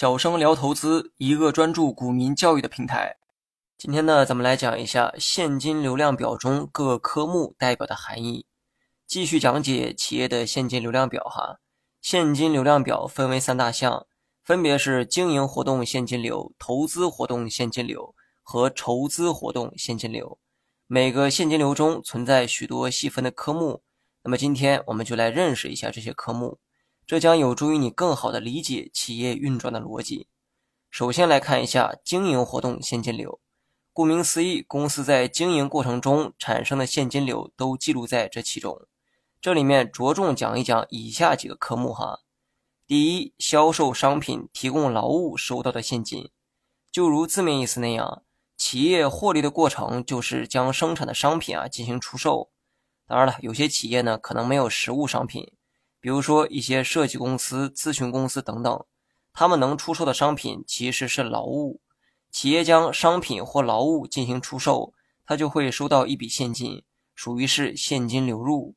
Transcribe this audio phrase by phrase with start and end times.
[0.00, 3.16] 小生聊投资，一个专注股民教育的平台。
[3.76, 8.46] 今天呢，咱们来讲一下现金流量表中各科目代表的含义。
[9.08, 11.58] 继续讲解企业的现金流量表哈。
[12.00, 14.06] 现金流量表分为三大项，
[14.44, 20.38] 分别是经营活动现金流、投资活动现金流和筹资活动现金流。
[20.86, 23.82] 每个现金流中存在许多细分的科目。
[24.22, 26.60] 那么今天我们就来认识一下这些科目。
[27.08, 30.28] 这将有助于你更好地理解企业运转的逻辑。
[30.90, 33.40] 首先来看一下经营活动现金流。
[33.94, 38.86] 顾名思义，公司在经营过程中产生的现金流都记录在这其中。
[39.40, 42.20] 这里面着重讲一讲以下几个科目哈。
[42.86, 46.28] 第一，销售商品、提供劳务收到的现金，
[46.92, 48.22] 就如字面意思那样，
[48.58, 52.50] 企业获利的过程就是将生产的商品啊进行出售。
[53.06, 55.50] 当然了，有些企业呢可能没有实物商品。
[56.00, 58.84] 比如说一些设计公司、咨询公司等等，
[59.32, 61.80] 他们能出售的商品其实是劳务。
[62.30, 64.92] 企业将商品或劳务进行出售，
[65.24, 68.74] 他就会收到一笔现金，属于是现金流入。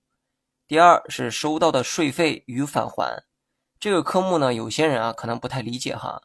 [0.67, 3.23] 第二是收到的税费与返还。
[3.79, 6.21] 这个科目呢，有些人啊可能不太理解哈。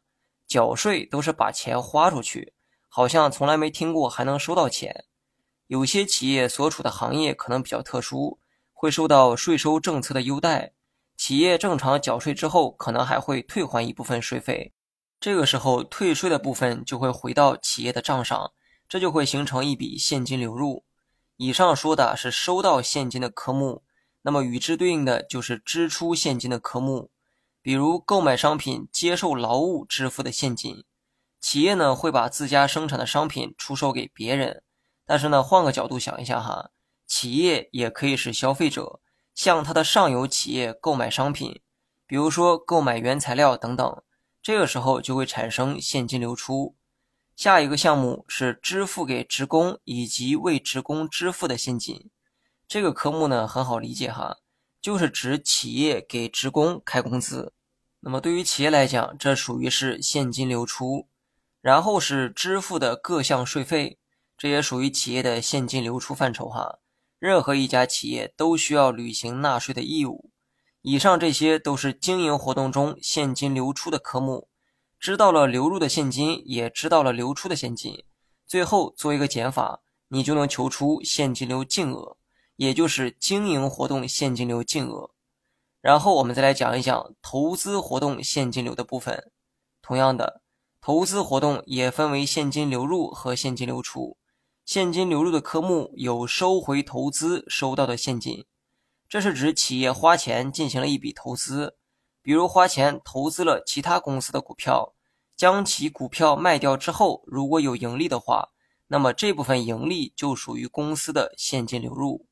[0.46, 2.54] 缴税都是把钱花出去，
[2.88, 5.04] 好像从来没听过还能收到钱。
[5.66, 8.38] 有些企业所处的行业可能比较特殊，
[8.72, 10.72] 会受到税收政策的优待。
[11.16, 14.74] 企业正常缴税之后，可能还会退还一部分税费，
[15.18, 18.52] 这个时候退税的部分就会回到企业的账上，
[18.88, 20.84] 这就会形成一笔现金流入。
[21.38, 23.82] 以上说的是收到现金的科目，
[24.22, 27.10] 那么与之对应的就是支出现金的科目，
[27.62, 30.84] 比如购买商品、接受劳务支付的现金。
[31.40, 34.62] 企业呢会把自家生产的商品出售给别人，
[35.06, 36.70] 但是呢换个角度想一下哈，
[37.06, 39.00] 企业也可以是消费者。
[39.36, 41.60] 向他的上游企业购买商品，
[42.08, 44.02] 比如说购买原材料等等，
[44.42, 46.74] 这个时候就会产生现金流出。
[47.36, 52.10] 下一个项目是支付给职工以及为职工支付的现金。
[52.66, 54.38] 这个科目呢很好理解哈，
[54.80, 57.52] 就是指企业给职工开工资。
[58.00, 61.06] 那么对于企业来讲，这属于是现金流出。
[61.60, 63.98] 然后是支付的各项税费，
[64.38, 66.78] 这也属于企业的现金流出范畴哈。
[67.18, 70.30] 任何一家企业都需要履行纳税的义务。
[70.82, 74.48] 以上这些都是经营活动中现金流出的科目。
[74.98, 78.04] 知道了流入的现金，也知道了流出的现金，
[78.46, 82.16] 最后做一个减法，你就能求出现金流净额，
[82.56, 85.10] 也就是经营活动现金流净额。
[85.80, 89.30] 然后我们再来讲一讲投资活动现金流的部分。
[89.82, 90.40] 同样的，
[90.80, 94.16] 投资活动也分为现金流入和现金流出。
[94.66, 98.46] 现金流入的科目有收回投资收到的现金，
[99.08, 101.76] 这是指企业花钱进行了一笔投资，
[102.20, 104.92] 比如花钱投资了其他公司的股票，
[105.36, 108.48] 将其股票卖掉之后，如果有盈利的话，
[108.88, 112.26] 那么这部分盈利就属于公司的现金流入。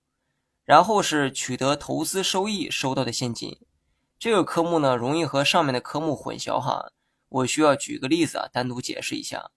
[0.64, 3.60] 然后是取得投资收益收到的现金，
[4.18, 6.90] 这个科目呢容易和上面的科目混淆哈，
[7.28, 9.52] 我需要举个例子啊，单独解释一下。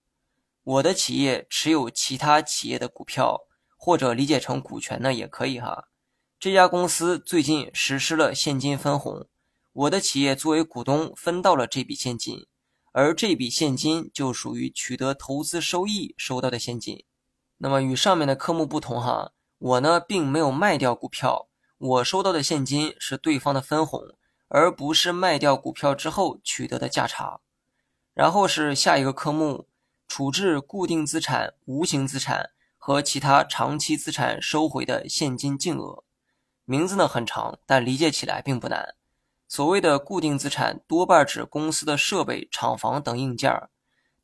[0.68, 3.46] 我的企业持有其他企业的股票，
[3.78, 5.88] 或者理解成股权呢，也可以哈。
[6.38, 9.28] 这家公司最近实施了现金分红，
[9.72, 12.46] 我的企业作为股东分到了这笔现金，
[12.92, 17.06] 而这笔现金就属于取得投资收益收到的现金。
[17.60, 21.48] 那么与上面的科目不同哈，我呢并没有卖掉股票，
[21.78, 24.02] 我收到的现金是对方的分红，
[24.50, 27.40] 而不是卖掉股票之后取得的价差。
[28.14, 29.66] 然后是下一个科目。
[30.08, 36.04] 处置固定资产、无形资产和其他长期资产收回的现金净额，
[36.66, 38.96] 名字呢很长，但理解起来并不难。
[39.48, 43.52] 所谓的固定资产，多半指公司的设备、厂房等硬件。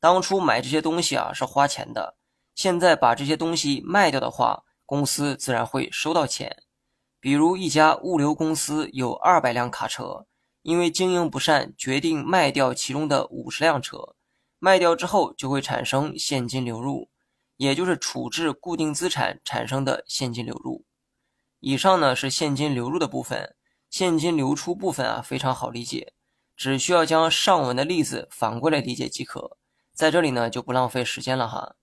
[0.00, 2.16] 当初买这些东西啊是花钱的，
[2.54, 6.62] 现在把这些东西卖掉的话，公司自然会收到钱。
[7.20, 10.26] 比如一家物流公司有二百辆卡车，
[10.60, 14.14] 因为经营不善，决定卖掉其中的五十辆车。
[14.64, 17.10] 卖掉之后就会产生现金流入，
[17.58, 20.86] 也就是处置固定资产产生的现金流入。
[21.60, 23.54] 以上呢是现金流入的部分，
[23.90, 26.14] 现金流出部分啊非常好理解，
[26.56, 29.58] 只需要将上文的例子反过来理解即可。
[29.92, 31.74] 在这里呢就不浪费时间了哈。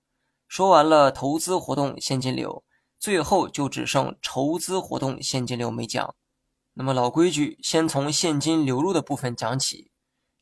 [0.47, 2.63] 说完了投资活动现金流，
[2.97, 6.15] 最后就只剩筹资活动现金流没讲。
[6.73, 9.91] 那么老规矩，先从现金流入的部分讲起。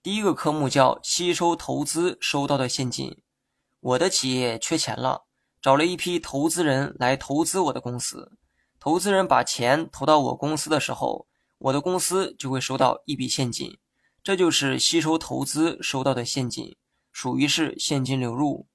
[0.02, 3.22] 第一个科目叫吸收投资收到的现金。
[3.82, 5.26] 我的企业缺钱了，
[5.62, 8.32] 找了一批投资人来投资我的公司。
[8.80, 13.78] 投资人把钱投到我公司的时候，我的公司就会收到一笔现金，
[14.24, 16.78] 这就是吸收投资收到的现金，
[17.12, 18.70] 属于是现金流入。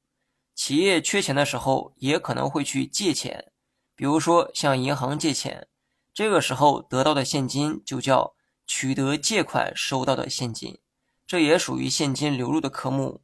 [0.54, 3.50] 企业缺钱的时候，也可能会去借钱，
[3.96, 5.68] 比如说向银行借钱，
[6.12, 8.34] 这个时候得到的现金就叫
[8.66, 10.78] 取得借款收到的现金，
[11.26, 13.22] 这也属于现金流入的科目。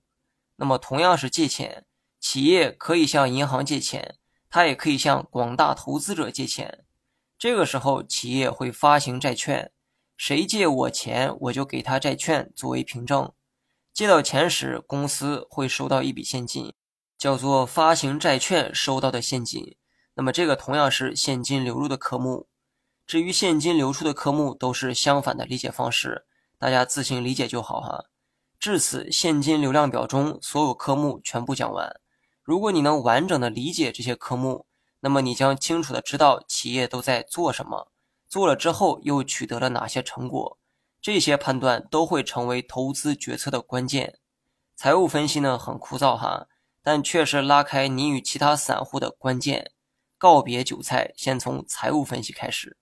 [0.56, 1.86] 那么同样是借钱，
[2.18, 4.16] 企业可以向银行借钱，
[4.48, 6.84] 它也可以向广大投资者借钱。
[7.38, 9.72] 这个时候，企业会发行债券，
[10.16, 13.32] 谁借我钱，我就给他债券作为凭证。
[13.94, 16.74] 借到钱时，公司会收到一笔现金，
[17.16, 19.76] 叫做发行债券收到的现金。
[20.14, 22.48] 那么这个同样是现金流入的科目。
[23.06, 26.26] 至于现金流出的科目，都是相反的理解方式，
[26.60, 28.04] 大家自行理解就好哈。
[28.58, 31.98] 至此，现金流量表中所有科目全部讲完。
[32.42, 34.66] 如果你能完整的理解这些科目，
[35.00, 37.90] 那么你将清楚的知道企业都在做什么，
[38.28, 40.58] 做了之后又取得了哪些成果，
[41.00, 44.18] 这些判断都会成为投资决策的关键。
[44.76, 46.46] 财务分析呢很枯燥哈，
[46.82, 49.72] 但却是拉开你与其他散户的关键。
[50.18, 52.76] 告别韭菜，先从财务分析开始。